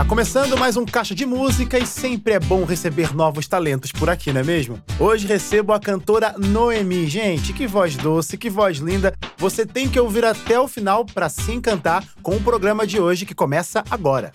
[0.00, 4.08] Tá começando mais um Caixa de Música e sempre é bom receber novos talentos por
[4.08, 4.82] aqui, não é mesmo?
[4.98, 7.06] Hoje recebo a cantora Noemi.
[7.06, 9.14] Gente, que voz doce, que voz linda.
[9.36, 13.26] Você tem que ouvir até o final para se encantar com o programa de hoje
[13.26, 14.32] que começa agora.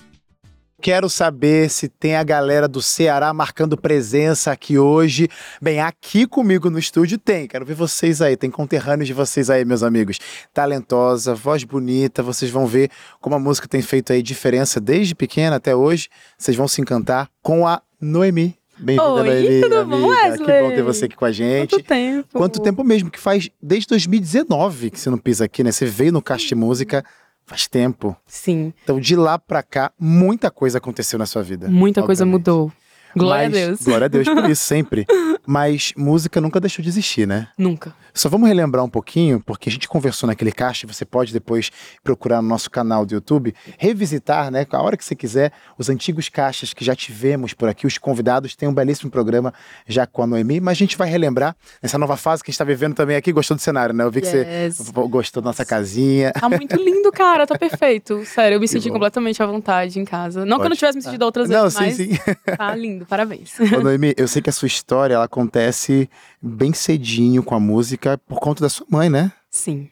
[0.81, 5.29] Quero saber se tem a galera do Ceará marcando presença aqui hoje.
[5.61, 7.47] Bem, aqui comigo no estúdio tem.
[7.47, 8.35] Quero ver vocês aí.
[8.35, 10.19] Tem conterrâneos de vocês aí, meus amigos.
[10.53, 12.21] Talentosa, voz bonita.
[12.21, 12.91] Vocês vão ver
[13.21, 16.09] como a música tem feito aí diferença desde pequena até hoje.
[16.37, 18.55] Vocês vão se encantar com a Noemi.
[18.77, 19.61] Bem-vinda, Noemi.
[19.61, 19.97] Tudo amiga.
[19.97, 20.45] bom, Wesley?
[20.45, 21.69] Que bom ter você aqui com a gente.
[21.69, 22.27] Quanto tempo?
[22.33, 23.09] Quanto tempo mesmo?
[23.09, 25.71] Que faz desde 2019 que você não pisa aqui, né?
[25.71, 27.03] Você veio no de Música
[27.45, 28.15] faz tempo.
[28.25, 31.67] Sim, Então, de lá pra cá, muita coisa aconteceu na sua vida.
[31.69, 32.39] muita coisa obviamente.
[32.47, 32.71] mudou.
[33.15, 33.81] Glória Mas- a Deus.
[33.81, 35.05] Glória a Deus por isso, sempre.
[35.47, 37.47] Mas música nunca deixou de existir, né?
[37.57, 37.93] Nunca.
[38.13, 41.69] Só vamos relembrar um pouquinho, porque a gente conversou naquele caixa, você pode depois
[42.03, 46.29] procurar no nosso canal do YouTube, revisitar, né, a hora que você quiser, os antigos
[46.29, 49.53] caixas que já tivemos por aqui, os convidados, tem um belíssimo programa
[49.87, 52.55] já com a Noemi, mas a gente vai relembrar nessa nova fase que a gente
[52.55, 54.03] está vivendo também aqui, gostou do cenário, né?
[54.03, 54.77] Eu vi que Yes.
[54.77, 56.31] você gostou da nossa casinha.
[56.31, 57.45] Tá muito lindo, cara.
[57.45, 58.23] Tá perfeito.
[58.25, 58.93] Sério, eu me senti bom.
[58.95, 60.45] completamente à vontade em casa.
[60.45, 62.55] Não que eu não tivesse me sentido outras Não, vezes, sim, mas sim.
[62.57, 63.04] tá lindo.
[63.07, 63.53] Parabéns.
[63.59, 66.09] Ô, Noemi, eu sei que a sua história ela acontece
[66.41, 69.31] bem cedinho com a música por conta da sua mãe, né?
[69.49, 69.89] Sim.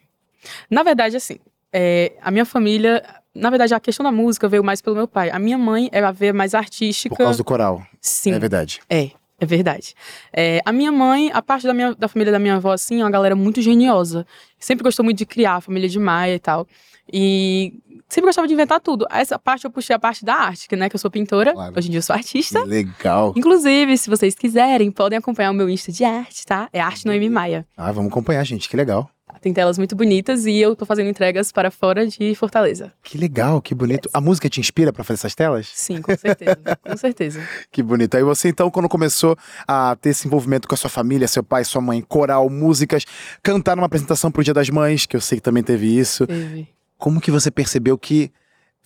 [0.70, 1.38] Na verdade, assim,
[1.72, 3.02] é, a minha família...
[3.36, 5.28] Na verdade, a questão da música veio mais pelo meu pai.
[5.28, 7.16] A minha mãe é a ver mais artística.
[7.16, 7.84] Por causa do coral.
[8.00, 8.32] Sim.
[8.32, 8.80] É verdade.
[8.88, 9.92] É, é verdade.
[10.32, 13.04] É, a minha mãe, a parte da, minha, da família da minha avó, assim, é
[13.04, 14.24] uma galera muito geniosa.
[14.56, 16.64] Sempre gostou muito de criar, família de Maia e tal.
[17.12, 17.74] E
[18.14, 19.06] sempre gostava de inventar tudo.
[19.10, 21.52] Essa parte eu puxei a parte da arte, que, né, que eu sou pintora.
[21.52, 21.74] Claro.
[21.76, 22.62] Hoje em dia eu sou artista.
[22.64, 23.34] Legal.
[23.36, 26.68] Inclusive, se vocês quiserem, podem acompanhar o meu Insta de arte, tá?
[26.72, 27.66] É Arte Noemi Maia.
[27.76, 28.68] Ah, vamos acompanhar, gente.
[28.68, 29.10] Que legal.
[29.40, 32.92] Tem telas muito bonitas e eu tô fazendo entregas para fora de Fortaleza.
[33.02, 34.08] Que legal, que bonito.
[34.12, 35.70] A música te inspira pra fazer essas telas?
[35.74, 36.56] Sim, com certeza.
[36.82, 37.40] com certeza.
[37.70, 38.16] Que bonito.
[38.16, 41.64] Aí você, então, quando começou a ter esse envolvimento com a sua família, seu pai,
[41.64, 43.04] sua mãe, coral, músicas,
[43.42, 46.26] cantar numa apresentação pro Dia das Mães, que eu sei que também teve isso.
[46.26, 46.68] Teve.
[47.04, 48.32] Como que você percebeu que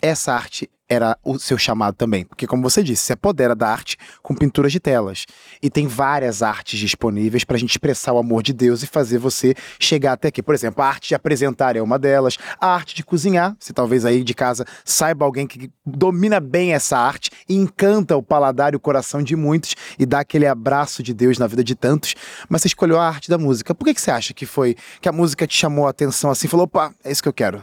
[0.02, 2.24] essa arte era o seu chamado também?
[2.24, 5.24] Porque, como você disse, se apodera da arte com pinturas de telas.
[5.62, 9.54] E tem várias artes disponíveis pra gente expressar o amor de Deus e fazer você
[9.78, 10.42] chegar até aqui.
[10.42, 12.36] Por exemplo, a arte de apresentar é uma delas.
[12.60, 16.98] A arte de cozinhar, se talvez aí de casa saiba alguém que domina bem essa
[16.98, 21.14] arte e encanta o paladar e o coração de muitos e dá aquele abraço de
[21.14, 22.16] Deus na vida de tantos.
[22.48, 23.76] Mas você escolheu a arte da música.
[23.76, 26.48] Por que, que você acha que foi que a música te chamou a atenção assim?
[26.48, 27.62] Falou, opa, é isso que eu quero.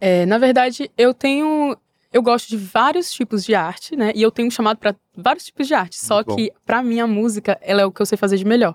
[0.00, 1.76] É, na verdade, eu tenho.
[2.12, 4.10] Eu gosto de vários tipos de arte, né?
[4.16, 5.96] E eu tenho um chamado para vários tipos de arte.
[5.96, 8.44] Só Muito que, pra mim, a música, ela é o que eu sei fazer de
[8.44, 8.74] melhor.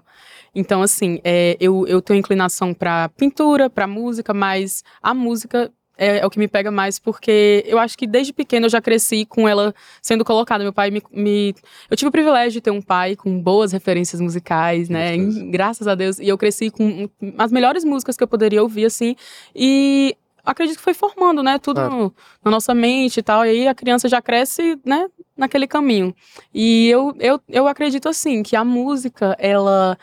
[0.54, 6.20] Então, assim, é, eu, eu tenho inclinação pra pintura, pra música, mas a música é,
[6.20, 9.26] é o que me pega mais, porque eu acho que desde pequena eu já cresci
[9.26, 10.64] com ela sendo colocada.
[10.64, 11.02] Meu pai me.
[11.12, 11.54] me-
[11.90, 15.18] eu tive o privilégio de ter um pai com boas referências musicais, né?
[15.52, 16.20] Graças a Deus.
[16.20, 19.14] E eu cresci com as melhores músicas que eu poderia ouvir, assim.
[19.54, 20.16] E
[20.46, 21.58] acredito que foi formando, né?
[21.60, 23.46] Tudo no- na nossa mente e tal.
[23.46, 25.08] E aí a criança já cresce, né?
[25.36, 26.16] Naquele caminho.
[26.54, 29.98] E eu, eu, eu acredito, assim, que a música, ela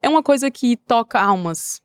[0.00, 1.82] é uma coisa que toca almas.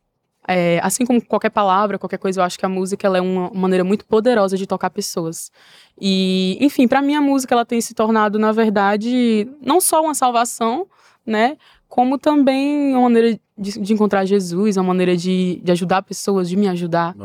[0.48, 3.52] É, assim como qualquer palavra, qualquer coisa, eu acho que a música ela é uma
[3.54, 5.52] maneira muito poderosa de tocar pessoas.
[6.00, 10.16] E, enfim, pra mim a música ela tem se tornado, na verdade, não só uma
[10.16, 10.88] salvação,
[11.26, 11.56] né?
[11.88, 16.56] Como também uma maneira de, de encontrar Jesus, uma maneira de, de ajudar pessoas, de
[16.58, 17.16] me ajudar,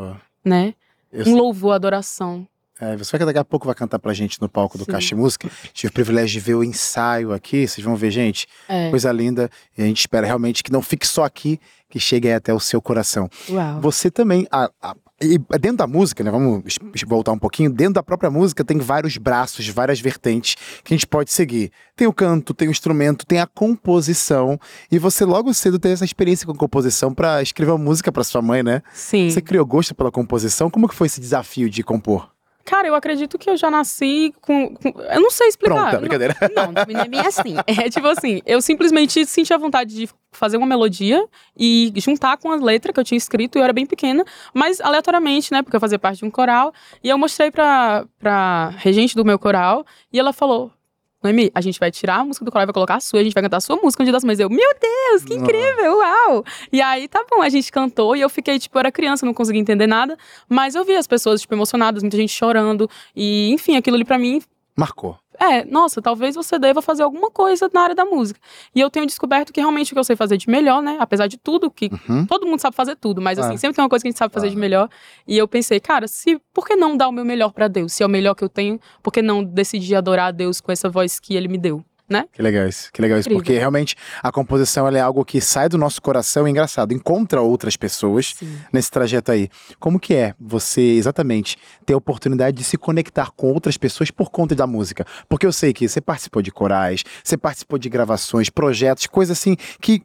[0.45, 0.73] né?
[1.11, 2.47] Eu Um louvor, adoração.
[2.79, 4.91] É, você vai que daqui a pouco vai cantar pra gente no palco do Sim.
[4.91, 5.49] Caixa Música.
[5.73, 8.47] Tive o privilégio de ver o ensaio aqui, vocês vão ver, gente.
[8.67, 8.89] É.
[8.89, 9.49] Coisa linda.
[9.77, 11.57] E a gente espera realmente que não fique só aqui,
[11.89, 13.29] que chegue aí até o seu coração.
[13.49, 13.79] Uau.
[13.79, 14.45] Você também.
[14.51, 16.29] a- a- e dentro da música, né?
[16.29, 16.63] Vamos
[17.07, 17.71] voltar um pouquinho.
[17.71, 21.71] Dentro da própria música tem vários braços, várias vertentes que a gente pode seguir.
[21.95, 24.59] Tem o canto, tem o instrumento, tem a composição.
[24.91, 28.41] E você logo cedo teve essa experiência com composição pra escrever uma música pra sua
[28.41, 28.81] mãe, né?
[28.93, 29.29] Sim.
[29.29, 30.69] Você criou gosto pela composição.
[30.69, 32.34] Como que foi esse desafio de compor?
[32.65, 34.73] Cara, eu acredito que eu já nasci com.
[34.75, 35.75] com- eu não sei explicar.
[35.75, 36.35] Pronta, Não- brincadeira.
[36.55, 37.55] Não, não é bem assim.
[37.67, 41.23] É tipo assim, eu simplesmente senti a vontade de fazer uma melodia
[41.57, 45.51] e juntar com a letra que eu tinha escrito, eu era bem pequena, mas aleatoriamente,
[45.51, 46.73] né, porque eu fazia parte de um coral,
[47.03, 50.71] e eu mostrei pra, pra regente do meu coral, e ela falou,
[51.25, 53.23] Noemi, a gente vai tirar a música do coral e vai colocar a sua, a
[53.23, 54.39] gente vai cantar a sua música no Dia das Mães.
[54.39, 56.45] Eu, meu Deus, que incrível, uau!
[56.71, 59.33] E aí, tá bom, a gente cantou, e eu fiquei, tipo, eu era criança, não
[59.33, 60.17] conseguia entender nada,
[60.47, 64.19] mas eu vi as pessoas, tipo, emocionadas, muita gente chorando, e enfim, aquilo ali pra
[64.19, 64.41] mim
[64.75, 65.17] Marcou.
[65.39, 68.39] É, nossa, talvez você deva fazer alguma coisa na área da música.
[68.73, 70.97] E eu tenho descoberto que realmente o que eu sei fazer de melhor, né?
[70.99, 72.25] Apesar de tudo, que Uhum.
[72.25, 73.59] todo mundo sabe fazer tudo, mas assim, Claro.
[73.59, 74.61] sempre tem uma coisa que a gente sabe fazer de Claro.
[74.61, 74.89] melhor.
[75.27, 77.93] E eu pensei, cara, se por que não dar o meu melhor pra Deus?
[77.93, 80.71] Se é o melhor que eu tenho, por que não decidir adorar a Deus com
[80.71, 82.25] essa voz que ele me deu, né?
[82.31, 83.43] Que legal isso, que legal isso, Incrível.
[83.43, 87.75] porque realmente a composição é algo que sai do nosso coração, é engraçado, encontra outras
[87.75, 88.57] pessoas Sim.
[88.71, 89.49] nesse trajeto aí.
[89.79, 94.29] Como que é você exatamente ter a oportunidade de se conectar com outras pessoas por
[94.29, 95.05] conta da música?
[95.27, 99.55] Porque eu sei que você participou de corais, você participou de gravações, projetos, coisas assim
[99.81, 100.03] que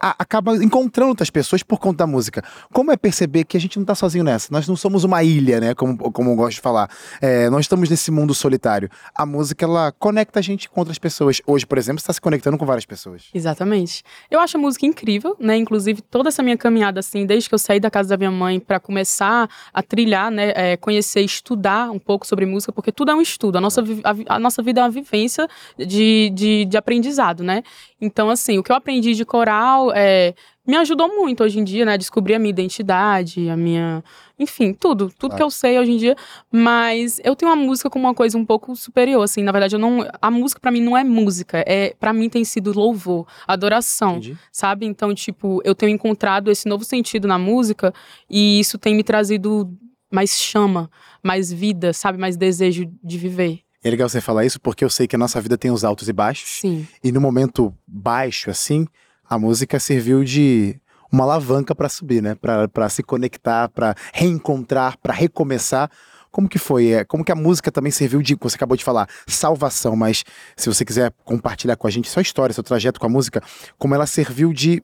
[0.00, 2.42] acaba encontrando outras pessoas por conta da música.
[2.72, 4.48] Como é perceber que a gente não tá sozinho nessa?
[4.50, 5.74] Nós não somos uma ilha, né?
[5.74, 6.90] Como, como eu gosto de falar.
[7.20, 8.88] É, nós estamos nesse mundo solitário.
[9.14, 11.40] A música, ela conecta a gente com outras pessoas.
[11.46, 13.24] Hoje, por exemplo, está se conectando com várias pessoas.
[13.32, 14.02] Exatamente.
[14.30, 15.56] Eu acho a música incrível, né?
[15.56, 18.58] Inclusive, toda essa minha caminhada, assim, desde que eu saí da casa da minha mãe
[18.58, 20.52] para começar a trilhar, né?
[20.54, 23.58] é, conhecer, estudar um pouco sobre música, porque tudo é um estudo.
[23.58, 25.46] A nossa, a, a nossa vida é uma vivência
[25.78, 27.62] de, de, de aprendizado, né?
[28.00, 30.34] Então, assim, o que eu aprendi de coral é,
[30.66, 31.96] me ajudou muito hoje em dia, né?
[31.96, 34.04] Descobrir a minha identidade, a minha.
[34.38, 35.08] Enfim, tudo.
[35.18, 35.36] Tudo Claro.
[35.36, 36.14] que eu sei hoje em dia.
[36.52, 39.42] Mas eu tenho a música como uma coisa um pouco superior, assim.
[39.42, 40.06] Na verdade, eu não.
[40.20, 41.64] A música pra mim não é música.
[41.66, 44.36] É, para mim tem sido louvor, adoração Entendi.
[44.52, 44.84] sabe?
[44.84, 47.94] Então, tipo, eu tenho encontrado esse novo sentido na música
[48.28, 49.70] e isso tem me trazido
[50.12, 50.90] mais chama,
[51.22, 52.18] mais vida, sabe?
[52.18, 53.60] Mais desejo de viver.
[53.86, 56.08] É legal você falar isso porque eu sei que a nossa vida tem os altos
[56.08, 56.58] e baixos.
[56.60, 58.84] Sim, E no momento baixo, assim,
[59.24, 60.80] a música serviu de
[61.12, 62.34] uma alavanca para subir, né?
[62.34, 65.88] Para se conectar, para reencontrar, para recomeçar.
[66.32, 66.88] Como que foi?
[66.88, 70.24] É, Como que a música também serviu de, você acabou de falar, salvação, mas
[70.56, 73.40] se você quiser compartilhar com a gente sua história, seu trajeto com a música,
[73.78, 74.82] como ela serviu de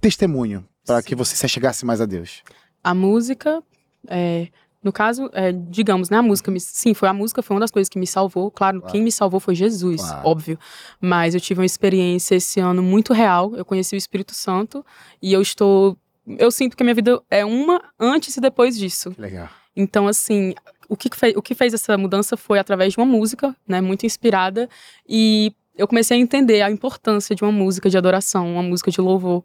[0.00, 2.42] testemunho para que você se chegasse mais a Deus.
[2.82, 3.62] a música,
[4.08, 4.48] é,
[4.86, 6.16] no caso, é, digamos, né?
[6.18, 8.50] A música, me, sim, foi a música, foi uma das coisas que me salvou.
[8.50, 8.92] Claro, Claro.
[8.92, 10.28] quem me salvou foi Jesus, Claro.
[10.28, 10.58] óbvio.
[11.00, 13.54] Mas eu tive uma experiência esse ano muito real.
[13.56, 14.86] Eu conheci o Espírito Santo
[15.20, 15.98] e eu estou.
[16.38, 19.10] Eu sinto que a minha vida é uma antes e depois disso.
[19.10, 19.48] Que legal.
[19.76, 20.54] Então, assim,
[20.88, 24.06] o que, fez, o que fez essa mudança foi através de uma música, né, muito
[24.06, 24.68] inspirada,
[25.06, 29.00] e eu comecei a entender a importância de uma música de adoração, uma música de
[29.00, 29.44] louvor.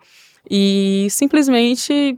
[0.49, 2.17] E simplesmente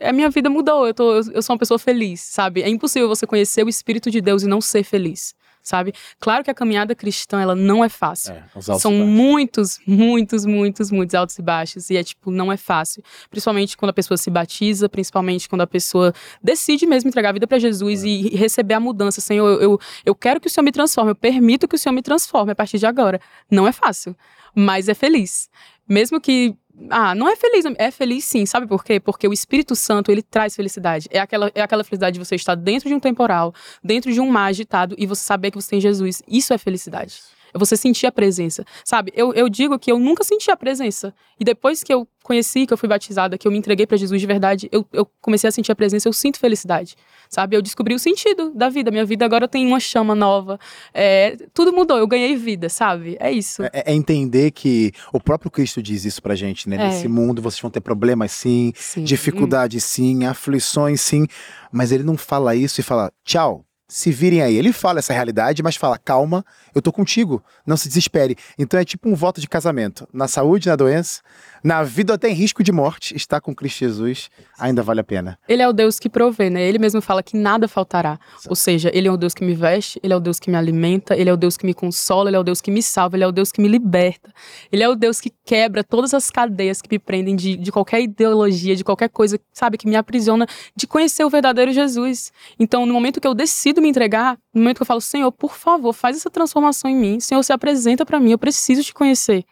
[0.00, 0.86] a minha vida mudou.
[0.86, 2.62] Eu, tô, eu, eu sou uma pessoa feliz, sabe?
[2.62, 5.92] É impossível você conhecer o Espírito de Deus e não ser feliz, sabe?
[6.18, 8.34] Claro que a caminhada cristã, ela não é fácil.
[8.34, 11.90] É, São muitos, muitos, muitos, muitos altos e baixos.
[11.90, 13.02] E é tipo, não é fácil.
[13.30, 17.46] Principalmente quando a pessoa se batiza, principalmente quando a pessoa decide mesmo entregar a vida
[17.46, 19.20] para Jesus e receber a mudança.
[19.20, 21.94] Senhor, eu, eu, eu quero que o Senhor me transforme, eu permito que o Senhor
[21.94, 23.20] me transforme a partir de agora.
[23.50, 24.16] Não é fácil,
[24.54, 25.48] mas é feliz.
[25.88, 26.54] Mesmo que.
[26.88, 28.98] Ah, não é feliz, é feliz sim, sabe por quê?
[28.98, 31.06] Porque o Espírito Santo, ele traz felicidade.
[31.10, 33.54] É aquela, é aquela felicidade de você estar dentro de um temporal,
[33.84, 36.22] dentro de um mar agitado e você saber que você tem Jesus.
[36.26, 37.20] Isso é felicidade.
[37.52, 38.64] É você sentir a presença.
[38.84, 41.14] Sabe, eu, eu digo que eu nunca senti a presença.
[41.38, 44.20] E depois que eu conheci, que eu fui batizada, que eu me entreguei para Jesus
[44.20, 46.96] de verdade, eu, eu comecei a sentir a presença, eu sinto felicidade.
[47.28, 48.90] Sabe, eu descobri o sentido da vida.
[48.90, 50.58] Minha vida agora tem uma chama nova.
[50.94, 53.16] É, tudo mudou, eu ganhei vida, sabe?
[53.18, 53.62] É isso.
[53.64, 56.76] É, é entender que o próprio Cristo diz isso pra gente, né?
[56.76, 56.88] É.
[56.88, 59.04] Nesse mundo vocês vão ter problemas sim, Sim.
[59.04, 61.26] dificuldades sim, aflições sim,
[61.70, 63.64] mas ele não fala isso e fala tchau.
[63.92, 64.56] Se virem aí.
[64.56, 66.42] Ele fala essa realidade, mas fala: calma,
[66.74, 68.38] eu tô contigo, não se desespere.
[68.58, 70.08] Então é tipo um voto de casamento.
[70.10, 71.20] Na saúde, na doença,
[71.62, 75.38] na vida até em risco de morte, estar com Cristo Jesus ainda vale a pena.
[75.48, 76.62] Ele é o Deus que provê, né?
[76.62, 78.18] Ele mesmo fala que nada faltará.
[78.48, 80.56] Ou seja, ele é o Deus que me veste, ele é o Deus que me
[80.56, 83.16] alimenta, ele é o Deus que me consola, ele é o Deus que me salva,
[83.16, 84.32] ele é o Deus que me liberta.
[84.70, 88.00] Ele é o Deus que quebra todas as cadeias que me prendem de, de qualquer
[88.02, 92.32] ideologia, de qualquer coisa, sabe, que me aprisiona de conhecer o verdadeiro Jesus.
[92.58, 95.54] Então, no momento que eu decido me entregar, no momento que eu falo, Senhor, por
[95.54, 97.20] favor, faz essa transformação em mim.
[97.20, 99.44] Senhor, se apresenta pra mim, eu preciso te conhecer.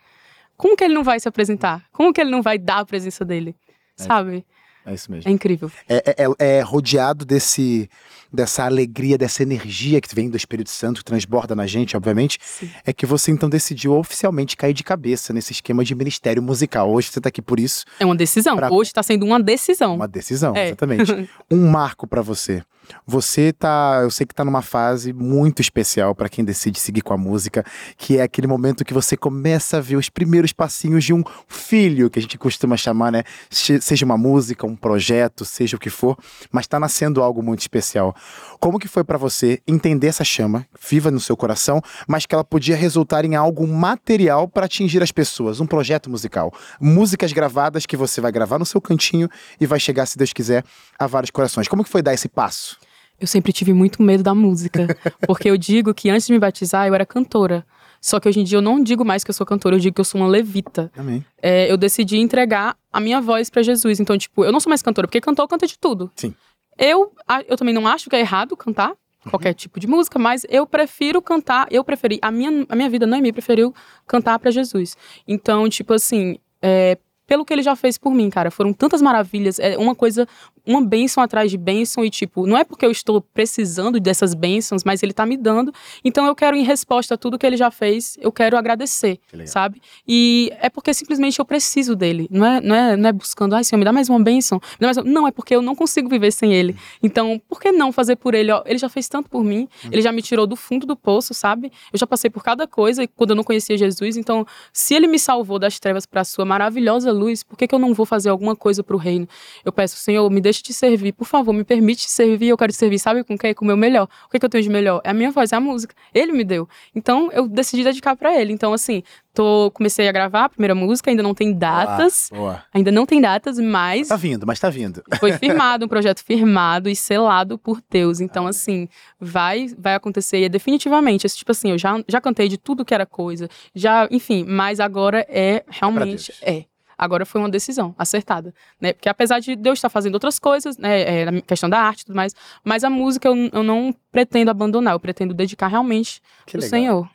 [0.60, 1.82] Como que ele não vai se apresentar?
[1.92, 3.54] Como que ele não vai dar a presença dele?
[3.98, 4.02] É.
[4.02, 4.44] Sabe?
[4.86, 5.28] É isso mesmo.
[5.28, 5.70] É incrível.
[5.88, 7.88] é, é- é rodeado desse,
[8.32, 12.70] dessa alegria, dessa energia que vem do Espírito Santo, que transborda na gente, obviamente, Sim.
[12.86, 16.90] é que você então decidiu oficialmente cair de cabeça nesse esquema de ministério musical.
[16.90, 18.56] Hoje você tá aqui por isso, É uma decisão.
[18.56, 19.96] Pra- Hoje tá sendo uma decisão.
[19.96, 20.68] uma decisão, É.
[20.68, 21.28] exatamente.
[21.50, 22.62] Um marco pra você.
[23.06, 27.12] Você tá, eu sei que tá numa fase muito especial pra quem decide seguir com
[27.12, 27.64] a música,
[27.96, 32.10] que é aquele momento que você começa a ver os primeiros passinhos de um filho,
[32.10, 33.22] que a gente costuma chamar, né?
[33.48, 36.16] Se- Seja uma música, um projeto, seja o que for,
[36.50, 38.14] mas tá nascendo algo muito especial.
[38.58, 42.44] Como que foi pra você entender essa chama, viva no seu coração, mas que ela
[42.44, 47.96] podia resultar em algo material pra atingir as pessoas, um projeto musical, músicas gravadas que
[47.96, 49.28] você vai gravar no seu cantinho
[49.60, 50.64] e vai chegar, se Deus quiser,
[50.98, 51.68] a vários corações.
[51.68, 52.78] Como que foi dar esse passo?
[53.20, 54.86] Eu sempre tive muito medo da música,
[55.26, 57.66] porque eu digo que antes de me batizar eu era cantora.
[58.00, 59.94] Só que hoje em dia eu não digo mais que eu sou cantora, eu digo
[59.94, 60.90] que eu sou uma levita.
[60.96, 61.24] Amém.
[61.42, 64.00] É, eu decidi entregar a minha voz para Jesus.
[64.00, 66.10] Então, tipo, eu não sou mais cantora, porque cantor canta de tudo.
[66.16, 66.34] Sim.
[66.78, 67.12] Eu,
[67.46, 68.94] eu também não acho que é errado cantar
[69.28, 73.06] qualquer tipo de música, mas eu prefiro cantar, eu preferi, a minha, a minha vida,
[73.06, 73.74] não é minha, preferiu
[74.06, 74.96] cantar para Jesus.
[75.28, 76.96] Então, tipo assim, é,
[77.26, 80.26] pelo que ele já fez por mim, cara, foram tantas maravilhas, é uma coisa
[80.66, 84.84] uma bênção atrás de bênção e, tipo, não é porque eu estou precisando dessas bênçãos,
[84.84, 85.72] mas ele tá me dando.
[86.04, 89.80] Então eu quero, em resposta a tudo que ele já fez, eu quero agradecer, sabe?
[90.06, 92.28] E é porque simplesmente eu preciso dele.
[92.30, 94.60] Não é, não é, não é buscando, ai, Senhor, me dá mais uma bênção.
[94.80, 95.04] Mais uma...
[95.04, 96.76] Não, é porque eu não consigo viver sem ele.
[97.02, 98.50] Então, por que não fazer por ele?
[98.52, 101.34] Ó, ele já fez tanto por mim, ele já me tirou do fundo do poço,
[101.34, 101.72] sabe?
[101.92, 104.16] Eu já passei por cada coisa quando eu não conhecia Jesus.
[104.16, 107.74] Então, se ele me salvou das trevas para a sua maravilhosa luz, por que, que
[107.74, 109.28] eu não vou fazer alguma coisa para o reino?
[109.64, 111.12] Eu peço, Senhor, me deixe te servir.
[111.12, 112.48] Por favor, me permite te servir.
[112.48, 113.54] Eu quero servir, sabe com quem?
[113.54, 114.08] Com o meu melhor.
[114.26, 115.00] O que, que eu tenho de melhor?
[115.04, 115.94] É a minha voz, é a música.
[116.12, 116.68] Ele me deu.
[116.94, 118.52] Então, eu decidi dedicar para ele.
[118.52, 119.02] Então, assim,
[119.32, 122.28] tô, comecei a gravar a primeira música, ainda não tem datas.
[122.30, 122.64] Boa, boa.
[122.74, 124.08] Ainda não tem datas, mas.
[124.08, 125.02] Tá vindo, mas tá vindo.
[125.20, 128.20] Foi firmado, um projeto firmado e selado por Deus.
[128.20, 128.88] Então, assim,
[129.18, 131.28] vai vai acontecer e é definitivamente.
[131.28, 133.48] Tipo assim, eu já, já cantei de tudo que era coisa.
[133.74, 136.32] Já, enfim, mas agora é realmente.
[136.42, 136.64] É.
[137.02, 138.92] Agora foi uma decisão acertada, né?
[138.92, 142.04] Porque apesar de Deus estar fazendo outras coisas, né, é, na questão da arte e
[142.04, 146.20] tudo mais, mas a música eu, eu não pretendo abandonar, eu pretendo dedicar realmente
[146.54, 147.08] ao Senhor.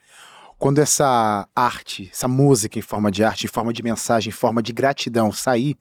[0.58, 4.63] Quando essa arte, essa música em forma de arte, em forma de mensagem, em forma
[4.63, 5.77] de gratidão sair,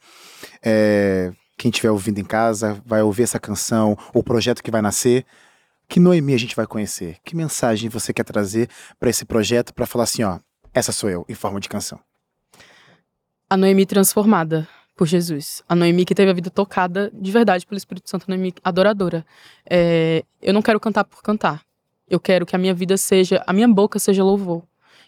[0.63, 5.25] é, quem estiver ouvindo em casa vai ouvir essa canção, o projeto que vai nascer,
[5.89, 7.17] que Noemi a gente vai conhecer?
[7.25, 8.69] Que mensagem você quer trazer
[9.01, 10.41] para esse projeto para falar assim, ó,
[10.75, 11.99] essa sou eu, em forma de canção?
[13.49, 15.63] A Noemi transformada por Jesus.
[15.69, 19.27] A Noemi que teve a vida tocada de verdade pelo Espírito Santo, a Noemi adoradora.
[19.69, 21.63] É, eu não quero cantar por cantar.
[22.09, 24.63] Eu quero que a minha vida seja, a minha boca seja louvor.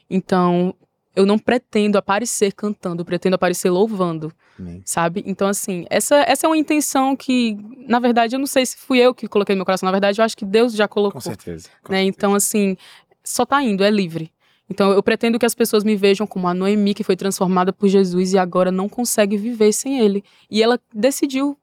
[0.08, 0.74] Então,
[1.14, 4.82] eu não pretendo aparecer cantando, eu pretendo aparecer louvando, Amém.
[4.84, 5.22] sabe?
[5.26, 7.56] Então, assim, essa, essa é uma intenção que,
[7.88, 10.20] na verdade, eu não sei se fui eu que coloquei no meu coração, na verdade,
[10.20, 11.20] eu acho que Deus já colocou.
[11.20, 11.68] Com certeza.
[11.82, 11.98] Com né?
[11.98, 12.16] Certeza.
[12.16, 12.76] Então, assim,
[13.24, 14.30] só tá indo, é livre.
[14.68, 17.88] Então eu pretendo que as pessoas me vejam como a Noemi que foi transformada por
[17.88, 20.24] Jesus e agora não consegue viver sem ele.
[20.50, 21.56] E ela decidiu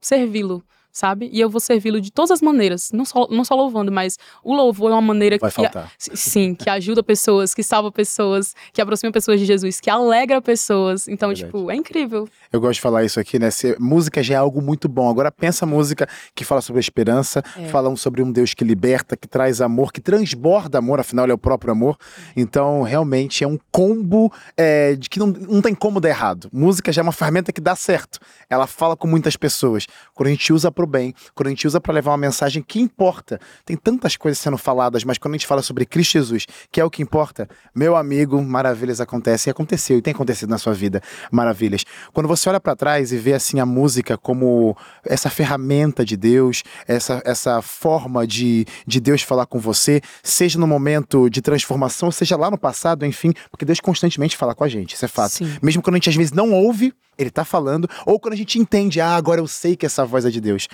[0.00, 0.64] servi-lo
[0.96, 1.28] sabe?
[1.30, 4.54] E eu vou servi-lo de todas as maneiras, não só, não só louvando, mas o
[4.54, 5.92] louvor é uma maneira Vai que faltar.
[5.98, 11.06] sim, que ajuda pessoas, que salva pessoas, que aproxima pessoas de Jesus, que alegra pessoas.
[11.06, 11.52] Então, Verdade.
[11.52, 12.26] tipo, é incrível.
[12.50, 13.50] Eu gosto de falar isso aqui, né?
[13.50, 15.10] Se, música já é algo muito bom.
[15.10, 17.68] Agora pensa música que fala sobre a esperança, é.
[17.68, 21.34] falam sobre um Deus que liberta, que traz amor, que transborda amor, afinal ele é
[21.34, 21.98] o próprio amor.
[22.34, 26.48] Então, realmente é um combo é, de que não, não tem como dar errado.
[26.50, 28.18] Música já é uma ferramenta que dá certo.
[28.48, 29.86] Ela fala com muitas pessoas.
[30.14, 33.40] Quando a gente usa bem, quando a gente usa para levar uma mensagem que importa.
[33.64, 36.84] Tem tantas coisas sendo faladas, mas quando a gente fala sobre Cristo Jesus, que é
[36.84, 41.02] o que importa, meu amigo, maravilhas acontecem e aconteceu e tem acontecido na sua vida,
[41.30, 41.84] maravilhas.
[42.12, 46.62] Quando você olha para trás e vê assim a música como essa ferramenta de Deus,
[46.86, 52.36] essa, essa forma de, de Deus falar com você, seja no momento de transformação, seja
[52.36, 55.32] lá no passado, enfim, porque Deus constantemente fala com a gente, isso é fato.
[55.32, 55.56] Sim.
[55.62, 58.58] Mesmo quando a gente às vezes não ouve, ele está falando, ou quando a gente
[58.58, 60.68] entende, ah, agora eu sei que essa voz é de Deus.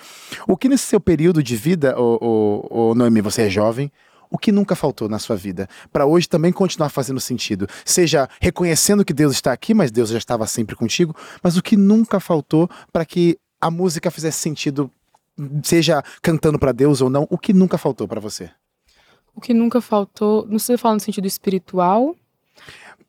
[0.46, 3.90] O que nesse seu período de vida, ô, ô, ô Noemi, você é jovem,
[4.30, 7.68] o que nunca faltou na sua vida, para hoje também continuar fazendo sentido.
[7.84, 11.76] Seja reconhecendo que Deus está aqui, mas Deus já estava sempre contigo, mas o que
[11.76, 14.90] nunca faltou para que a música fizesse sentido,
[15.62, 18.50] seja cantando para Deus ou não, o que nunca faltou para você?
[19.34, 22.14] O que nunca faltou, não sei falar no sentido espiritual.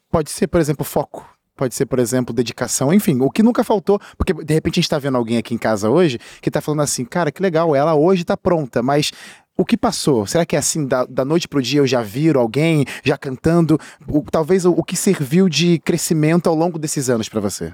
[0.09, 3.99] Pode ser, por exemplo, foco pode ser, por exemplo, dedicação, enfim, o que nunca faltou,
[4.17, 6.81] porque de repente a gente está vendo alguém aqui em casa hoje que está falando
[6.81, 9.11] assim, cara, que legal, ela hoje está pronta, mas
[9.55, 10.25] o que passou?
[10.25, 13.79] Será que é assim, da, da noite pro dia eu já viro alguém já cantando?
[14.07, 17.73] O, talvez o, o, que serviu de crescimento ao longo desses anos para você?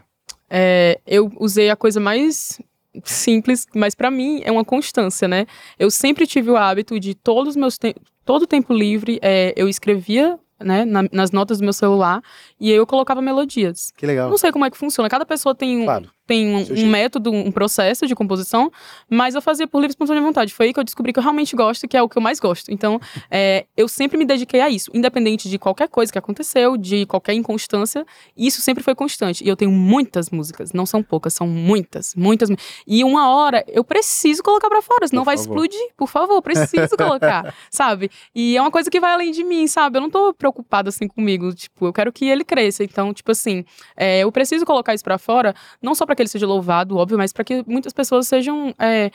[0.50, 2.60] É, eu usei a coisa mais
[3.04, 5.46] simples, mas para mim é uma constância, né?
[5.78, 7.78] Eu sempre tive o hábito de todos os meus
[8.26, 12.22] todo o tempo livre, é, eu escrevia né, na, nas notas do meu celular,
[12.60, 13.92] e aí eu colocava melodias.
[13.98, 14.30] Que legal.
[14.30, 16.10] Não sei como é que funciona, cada pessoa tem, claro.
[16.30, 18.72] Tem um, um método, um processo de composição,
[19.10, 20.54] mas eu fazia por livre espontânea vontade.
[20.54, 22.40] Foi aí que eu descobri que eu realmente gosto, que é o que eu mais
[22.40, 22.70] gosto.
[22.70, 27.08] Então, é, eu sempre me dediquei a isso, independente de qualquer coisa que aconteceu, de
[27.08, 28.06] qualquer inconstância,
[28.38, 29.44] isso sempre foi constante.
[29.44, 32.48] E eu tenho muitas músicas, não são poucas, são muitas, muitas.
[32.86, 35.50] E uma hora eu preciso colocar para fora, senão por vai favor.
[35.50, 35.88] explodir.
[35.98, 38.12] Por favor, preciso colocar, sabe?
[38.36, 39.98] E é uma coisa que vai além de mim, sabe?
[39.98, 41.52] Eu não tô preocupado assim comigo.
[41.56, 42.84] Tipo, eu quero que ele cresça.
[42.84, 43.66] Então, tipo assim,
[43.98, 47.18] é, eu preciso colocar isso para fora, não só para que ele seja louvado, óbvio,
[47.18, 48.76] mas para que muitas pessoas sejam.
[48.78, 49.10] É,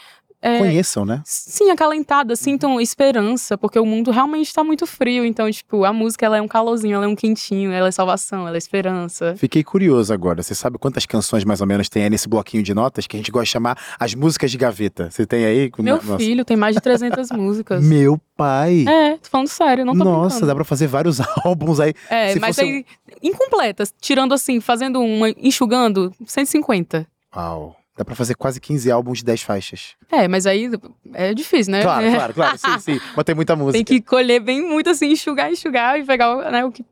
[0.44, 1.22] é, conheçam, né?
[1.24, 5.24] Sim, acalentada, sintam esperança, porque o mundo realmente está muito frio.
[5.24, 8.46] Então, tipo, a música ela é um calorzinho, ela é um quentinho, ela é salvação,
[8.46, 9.34] ela é esperança.
[9.38, 10.42] Fiquei curioso agora.
[10.42, 13.18] Você sabe quantas canções mais ou menos tem aí nesse bloquinho de notas que a
[13.18, 15.10] gente gosta de chamar as músicas de gaveta?
[15.10, 15.70] Você tem aí?
[15.78, 16.18] Meu Nossa.
[16.18, 17.82] filho tem mais de 300 músicas.
[17.82, 18.84] Meu pai!
[18.86, 20.46] É, tô falando sério, não tô Nossa, brincando.
[20.46, 21.94] dá pra fazer vários álbuns aí.
[22.10, 22.84] É, mas aí,
[23.22, 27.06] incompletas, tirando assim, fazendo uma, enxugando, 150.
[27.34, 27.76] Uau.
[27.96, 29.94] Dá pra fazer quase 15 álbuns de 10 faixas.
[30.10, 30.68] É, mas aí
[31.12, 31.82] é difícil, né?
[31.82, 32.58] Claro, claro, claro.
[32.58, 33.00] Sim, sim.
[33.14, 33.84] Mas tem muita música.
[33.84, 36.84] Tem que colher bem muito assim, enxugar, enxugar e pegar né, o que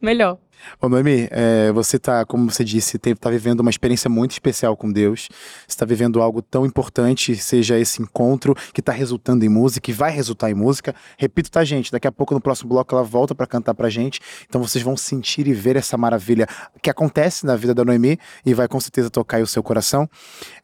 [0.00, 0.38] melhor.
[0.80, 4.76] Ô, Noemi, é, você tá, como você disse, tem, tá vivendo uma experiência muito especial
[4.76, 5.28] com Deus.
[5.66, 9.92] Você está vivendo algo tão importante, seja esse encontro que está resultando em música, que
[9.92, 10.94] vai resultar em música.
[11.18, 11.92] Repito, tá, gente?
[11.92, 14.20] Daqui a pouco, no próximo bloco, ela volta para cantar pra gente.
[14.48, 16.46] Então vocês vão sentir e ver essa maravilha
[16.82, 20.08] que acontece na vida da Noemi e vai com certeza tocar o seu coração.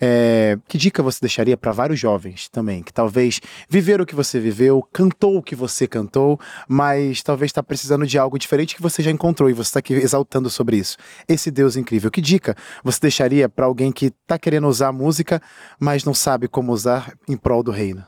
[0.00, 4.40] É, que dica você deixaria para vários jovens também, que talvez viveram o que você
[4.40, 9.02] viveu, cantou o que você cantou, mas talvez está precisando de algo diferente que você
[9.02, 10.96] já encontrou e você está aqui exaltando sobre isso.
[11.28, 12.10] Esse Deus incrível.
[12.10, 15.42] Que dica você deixaria para alguém que está querendo usar a música,
[15.78, 18.06] mas não sabe como usar em prol do reino?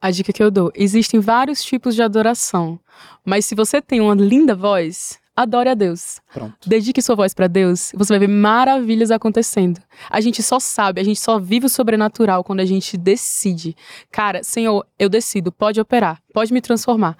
[0.00, 2.78] A dica que eu dou: existem vários tipos de adoração,
[3.24, 6.20] mas se você tem uma linda voz, adore a Deus.
[6.32, 6.68] Pronto.
[6.68, 9.80] Dedique sua voz para Deus, você vai ver maravilhas acontecendo.
[10.08, 13.76] A gente só sabe, a gente só vive o sobrenatural quando a gente decide.
[14.10, 17.16] Cara, Senhor, eu decido, pode operar, pode me transformar.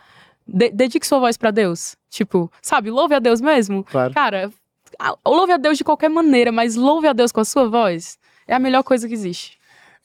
[0.46, 1.96] De dedique sua voz para Deus.
[2.10, 3.84] Tipo, sabe, louve a Deus mesmo.
[3.84, 4.14] Claro.
[4.14, 4.50] Cara,
[5.26, 8.18] louve a Deus de qualquer maneira, mas louve a Deus com a sua voz.
[8.46, 9.58] É a melhor coisa que existe.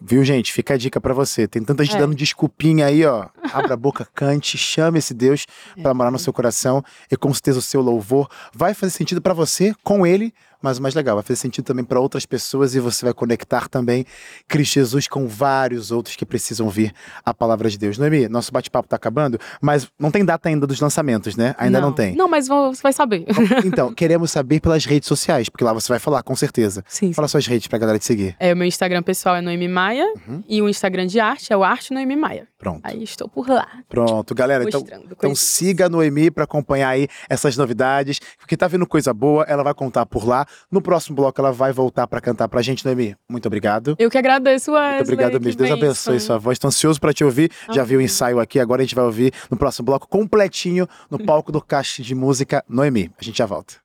[0.05, 0.51] Viu, gente?
[0.51, 1.47] Fica a dica para você.
[1.47, 1.99] Tem tanta gente É.
[1.99, 3.27] dando desculpinha aí, ó.
[3.53, 5.45] Abra a boca, cante, chame esse Deus
[5.81, 9.33] para morar no seu coração e com certeza o seu louvor vai fazer sentido para
[9.33, 10.33] você com ele,
[10.63, 13.67] mas o mais legal, vai fazer sentido também para outras pessoas e você vai conectar
[13.69, 14.05] também
[14.47, 16.93] Cristo Jesus com vários outros que precisam ouvir
[17.23, 17.97] a palavra de Deus.
[17.97, 21.53] Noemi, nosso bate-papo tá acabando, mas não tem data ainda dos lançamentos, né?
[21.57, 22.15] Ainda não, tem.
[22.15, 23.25] Não, mas você vai saber.
[23.65, 26.83] Então, queremos saber pelas redes sociais, porque lá você vai falar, com certeza.
[26.87, 27.13] Sim, sim.
[27.13, 28.35] Fala suas redes pra galera te seguir.
[28.39, 30.43] É, o meu Instagram pessoal é Noemi Maia Uhum.
[30.47, 32.47] e o Instagram de arte é o Arte Noemi Maia.
[32.57, 32.79] Pronto.
[32.83, 33.67] Aí estou por lá.
[33.89, 34.63] Pronto, galera.
[34.63, 39.43] Então, Então siga a Noemi para acompanhar aí essas novidades, porque tá vindo coisa boa,
[39.47, 40.45] ela vai contar por lá.
[40.71, 43.15] No próximo bloco ela vai voltar para cantar pra gente, Noemi.
[43.29, 43.95] Muito obrigado.
[43.99, 44.95] Eu que agradeço, Wesley.
[44.97, 45.57] Muito obrigado mesmo.
[45.57, 46.59] Deus abençoe sua voz.
[46.59, 47.51] Tô ansioso para te ouvir.
[47.71, 51.23] Já vi o ensaio aqui, agora a gente vai ouvir no próximo bloco completinho no
[51.23, 53.11] palco do Caixa de Música Noemi.
[53.19, 53.75] A gente já volta.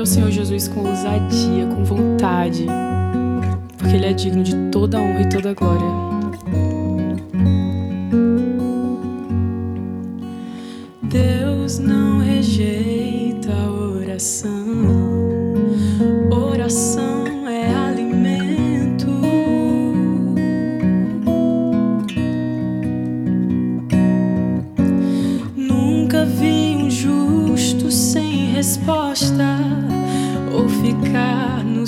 [0.00, 2.64] Ao Senhor Jesus com ousadia, com vontade,
[3.76, 6.09] porque Ele é digno de toda honra e toda glória.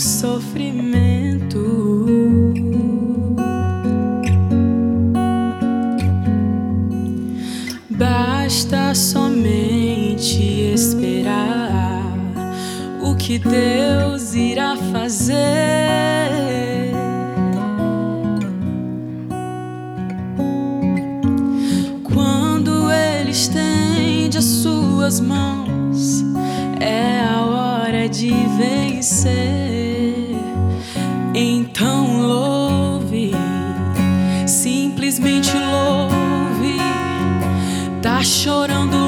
[0.03, 1.63] Sofrimento.
[7.91, 12.03] Basta somente esperar
[13.01, 15.37] o que Deus irá fazer.
[22.13, 26.25] Quando Ele estende as suas mãos,
[26.81, 29.82] é a hora de vencer.
[31.35, 33.33] Então louve,
[34.47, 36.77] simplesmente louve.
[38.03, 39.02] Tá chorando,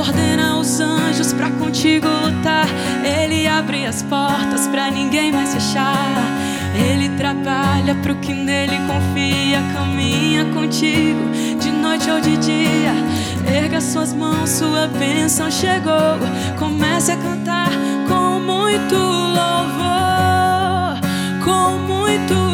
[0.00, 2.66] Ordena os anjos pra contigo lutar.
[3.04, 6.16] Ele abre as portas pra ninguém mais fechar.
[6.74, 11.20] Ele trabalha pro que nele confia, caminha contigo
[11.60, 12.94] de noite ou de dia.
[13.54, 16.16] Erga suas mãos, sua bênção chegou.
[16.58, 17.68] Comece a cantar
[18.08, 20.98] com muito louvor,
[21.44, 22.49] com muito louvor,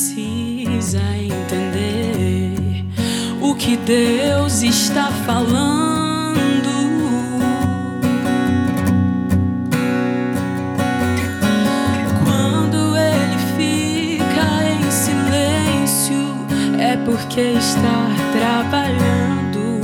[0.00, 2.86] precisa entender
[3.38, 6.70] o que Deus está falando.
[12.24, 16.46] Quando ele fica em silêncio,
[16.78, 19.80] é porque está trabalhando.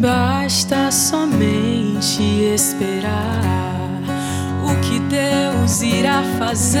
[0.00, 2.22] Basta somente
[2.54, 3.47] esperar
[5.08, 6.78] Deus irá fazer.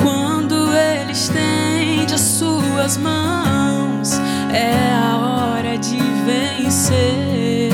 [0.00, 4.20] Quando Ele estende as suas mãos,
[4.52, 7.72] é a hora de vencer.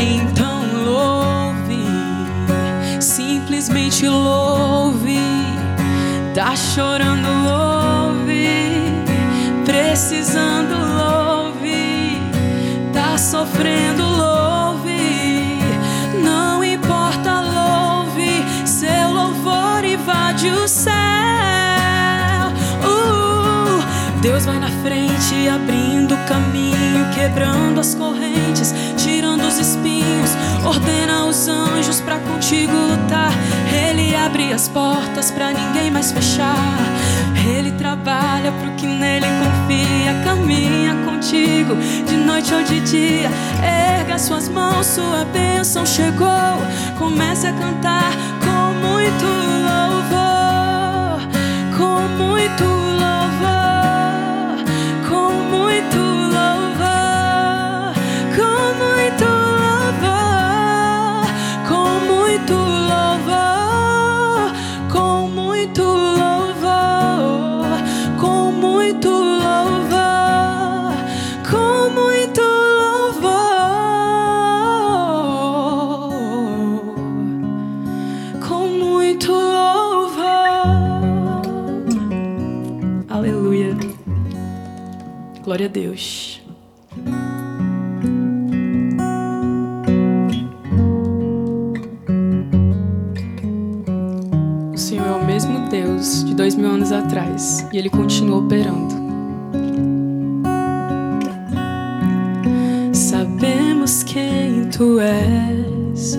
[0.00, 1.86] Então louve,
[2.98, 5.20] simplesmente louve.
[6.34, 7.84] Tá chorando, louve.
[9.64, 10.83] Precisando,
[13.34, 15.58] sofrendo, louve.
[16.22, 18.44] Não importa, louve.
[18.64, 20.94] Seu louvor invade o céu.
[22.84, 23.82] Uh,
[24.20, 30.30] Deus vai na frente, abrindo o caminho, quebrando as correntes, tirando os espinhos.
[30.64, 33.32] Ordena os anjos pra contigo lutar.
[33.88, 36.78] Ele abre as portas pra ninguém mais fechar.
[37.46, 40.14] Ele trabalha pro que nele confia.
[40.24, 41.76] Caminha contigo
[42.06, 43.30] de noite ou de dia.
[43.62, 46.28] Erga suas mãos, sua bênção chegou.
[46.98, 49.24] Comece a cantar com muito
[49.68, 51.20] louvor.
[51.76, 53.03] Com muito louvor.
[85.74, 86.40] Deus.
[94.72, 98.94] O Senhor é o mesmo Deus de dois mil anos atrás e Ele continua operando.
[102.92, 106.16] Sabemos quem tu és,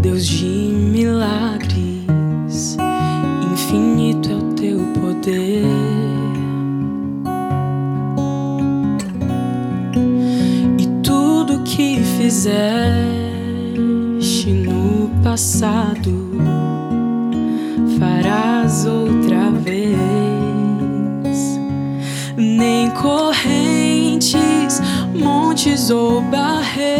[0.00, 1.51] Deus de milagres,
[12.42, 13.86] fizeste
[14.50, 16.10] no passado,
[18.00, 19.96] farás outra vez.
[22.36, 24.34] Nem correntes,
[25.14, 26.91] montes ou barreiras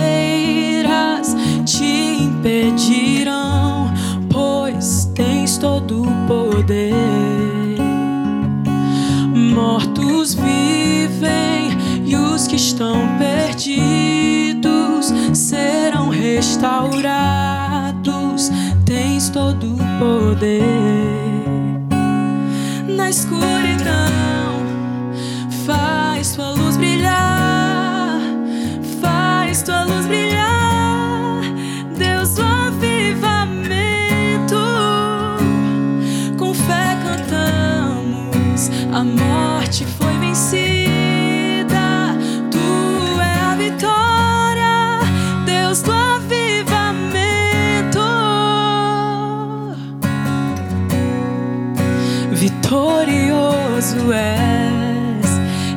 [16.63, 18.51] restaurados.
[18.85, 20.63] Tens todo o poder
[22.87, 24.63] na escuridão.
[25.67, 28.21] Faz tua luz brilhar,
[29.01, 31.43] faz tua luz brilhar,
[31.97, 33.75] Deus do avivamento.
[36.39, 40.62] Com fé cantamos, a morte foi vencida,
[53.83, 55.27] Vitorioso és,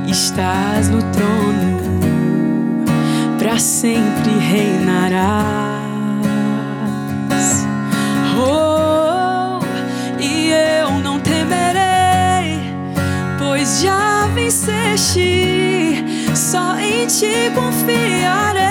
[0.08, 2.86] estás no trono,
[3.40, 5.26] para sempre reinarás.
[8.38, 9.60] Oh,
[10.20, 12.62] e eu não temerei,
[13.40, 18.62] pois já venceste, só em ti confiarei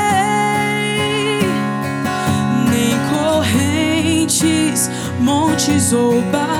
[2.70, 6.53] nem correntes, montes ou barreiras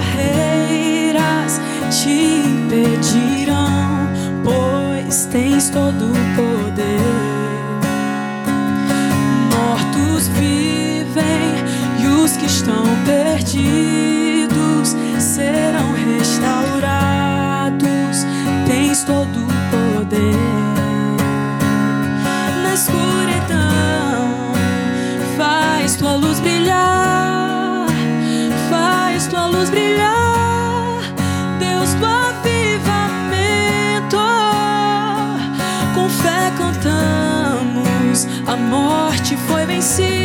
[39.45, 40.25] Com fé cantamos, a morte foi vencida.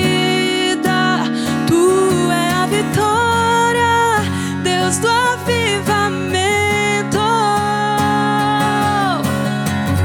[2.69, 4.21] vitória,
[4.63, 7.17] Deus do avivamento.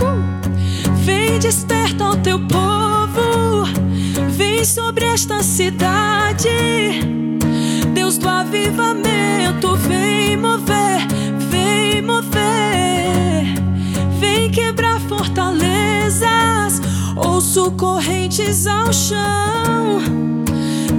[0.01, 0.95] Uh!
[1.05, 3.65] Vem desperta o teu povo,
[4.31, 6.49] vem sobre esta cidade.
[7.93, 11.07] Deus do avivamento, vem mover,
[11.51, 13.45] vem mover,
[14.19, 16.81] vem quebrar fortalezas,
[17.45, 20.01] ouço correntes ao chão.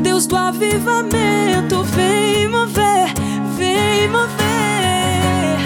[0.04, 3.12] Deus do avivamento, vem mover,
[3.58, 5.58] vem mover,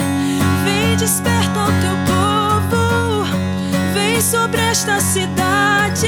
[0.64, 3.26] vem desperta o teu povo,
[3.94, 6.08] vem sobre esta cidade.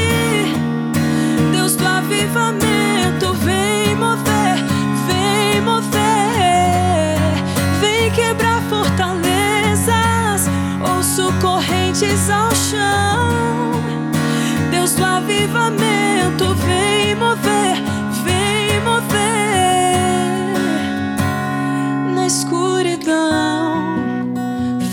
[1.51, 4.55] Deus do avivamento, vem mover,
[5.05, 7.19] vem mover,
[7.81, 10.47] vem quebrar fortalezas,
[10.81, 13.70] ouço correntes ao chão.
[14.97, 17.77] Do avivamento, vem mover,
[18.23, 19.21] vem mover
[22.13, 23.85] na escuridão.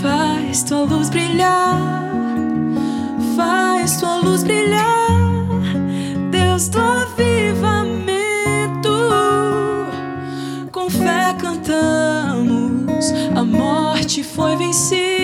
[0.01, 2.05] Faz tua luz brilhar,
[3.37, 4.87] faz tua luz brilhar,
[6.31, 8.19] Deus do avivamento.
[10.71, 15.18] Com fé cantamos, a morte foi vencida.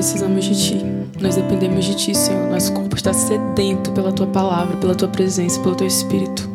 [0.00, 0.82] Precisamos de Ti.
[1.20, 2.50] Nós dependemos de Ti, Senhor.
[2.50, 6.48] Nosso corpo está sedento pela Tua palavra, pela Tua presença, pelo Teu Espírito.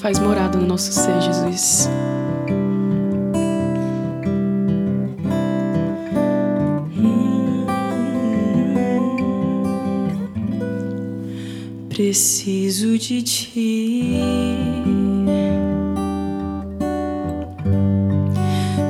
[0.00, 1.90] Faz morada no nosso ser, Jesus.
[11.90, 14.18] Preciso de ti.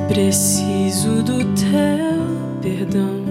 [0.07, 2.14] Preciso do teu
[2.65, 3.24] perdão.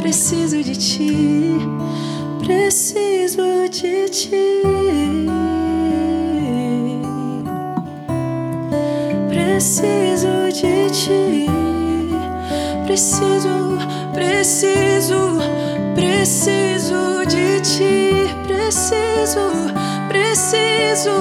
[0.00, 1.58] Preciso de ti,
[2.38, 4.64] preciso de ti.
[9.28, 11.46] Preciso de ti,
[12.86, 13.78] preciso,
[14.12, 15.38] preciso,
[15.94, 19.44] preciso de ti, preciso,
[20.08, 21.14] preciso.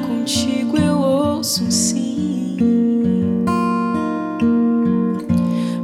[0.00, 2.56] Contigo eu ouço um sim.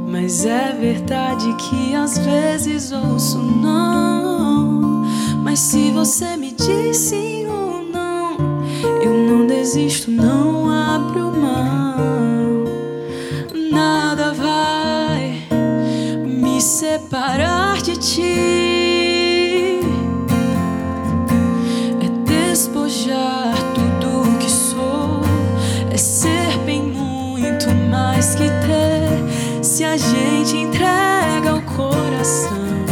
[0.07, 5.05] Mas é verdade que às vezes ouço não.
[5.43, 8.37] Mas se você me diz sim ou não,
[9.01, 12.65] eu não desisto, não abro mão.
[13.71, 15.41] Nada vai
[16.25, 18.66] me separar de ti
[29.97, 32.85] a gente entrega o coração,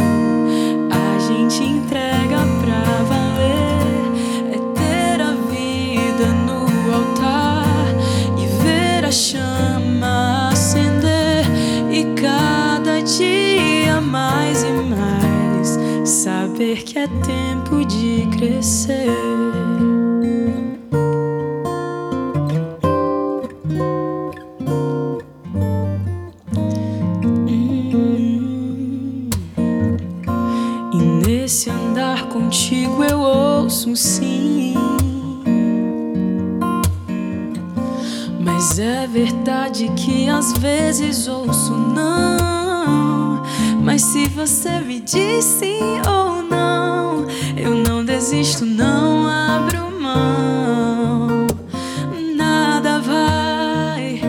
[0.90, 4.50] a gente entrega pra valer.
[4.52, 7.94] É ter a vida no altar
[8.36, 11.46] e ver a chama acender
[11.92, 19.15] e cada dia mais e mais saber que é tempo de crescer.
[33.96, 34.74] Sim.
[38.38, 43.42] Mas é verdade que às vezes ouço não.
[43.82, 51.46] Mas se você me diz sim ou não, eu não desisto, não abro mão.
[52.36, 54.20] Nada vai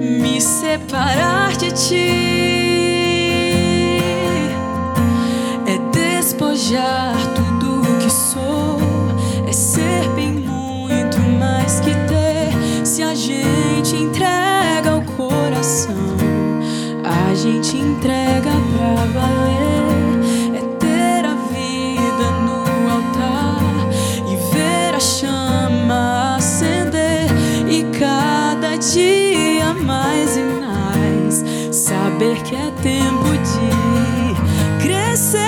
[0.00, 2.24] me separar de ti.
[5.66, 7.13] É despojar
[32.54, 35.38] é tempo de crescer.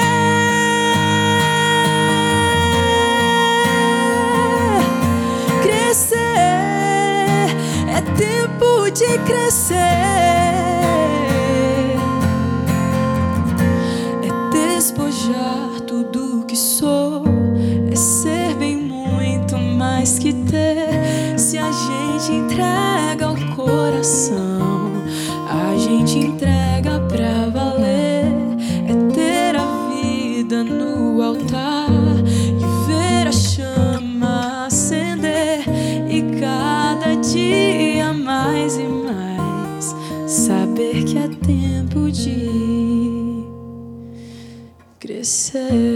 [5.63, 6.17] Crescer
[7.89, 9.77] é tempo de crescer.
[14.23, 17.25] É despojar tudo que sou,
[17.91, 21.39] é ser bem muito mais que ter.
[21.39, 24.66] Se a gente entrega o coração,
[45.57, 45.96] crescer.